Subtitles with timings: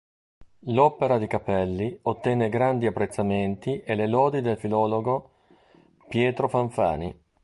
[0.61, 5.29] L'opera di Cappelli ottenne grandi apprezzamenti e le lodi del filologo
[6.07, 7.15] Pietro Fanfani.